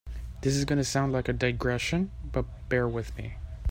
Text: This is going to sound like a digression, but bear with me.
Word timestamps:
This 0.41 0.55
is 0.55 0.65
going 0.65 0.79
to 0.79 0.83
sound 0.83 1.13
like 1.13 1.29
a 1.29 1.33
digression, 1.33 2.09
but 2.31 2.45
bear 2.69 2.87
with 2.87 3.15
me. 3.19 3.35